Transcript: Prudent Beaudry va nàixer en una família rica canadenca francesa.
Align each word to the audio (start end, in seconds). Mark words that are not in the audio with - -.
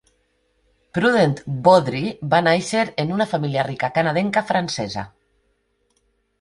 Prudent 0.97 1.35
Beaudry 1.67 2.01
va 2.33 2.41
nàixer 2.49 2.87
en 3.05 3.15
una 3.19 3.29
família 3.35 3.69
rica 3.71 3.93
canadenca 4.01 4.47
francesa. 4.51 5.09